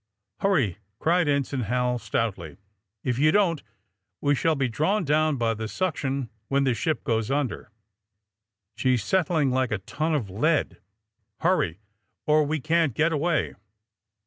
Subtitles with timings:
[0.39, 2.53] ''^^ Hurry!'' cried Ensign Hal stoutly.
[2.53, 2.57] *^
[3.03, 3.61] If you don't
[4.19, 7.69] we shall be drawn down by the suction when this ship goes under!
[8.75, 10.79] She's settling like a ton of lead.
[11.41, 11.81] Hurry,
[12.25, 13.53] or we can't get away!"